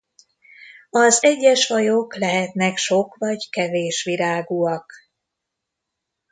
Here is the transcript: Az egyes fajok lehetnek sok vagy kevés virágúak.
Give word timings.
Az 0.89 1.23
egyes 1.23 1.65
fajok 1.65 2.15
lehetnek 2.15 2.77
sok 2.77 3.15
vagy 3.15 3.49
kevés 3.49 4.03
virágúak. 4.03 4.93